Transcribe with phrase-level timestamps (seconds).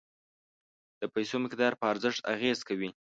[0.99, 2.89] د پیسو مقدار په ارزښت اغیز کوي.